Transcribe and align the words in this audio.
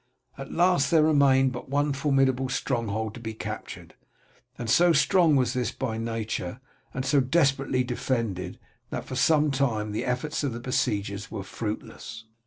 At 0.35 0.51
last 0.51 0.89
there 0.89 1.03
remained 1.03 1.51
but 1.51 1.69
one 1.69 1.93
formidable 1.93 2.49
stronghold 2.49 3.13
to 3.13 3.19
be 3.19 3.35
captured, 3.35 3.93
and 4.57 4.67
so 4.67 4.93
strong 4.93 5.35
was 5.35 5.53
this 5.53 5.71
by 5.71 5.99
nature, 5.99 6.59
and 6.91 7.05
so 7.05 7.19
desperately 7.21 7.83
defended, 7.83 8.57
that 8.89 9.05
for 9.05 9.13
some 9.15 9.51
time 9.51 9.91
the 9.91 10.05
efforts 10.05 10.43
of 10.43 10.53
the 10.53 10.59
besiegers 10.59 11.29
were 11.29 11.43
fruitless. 11.43 12.23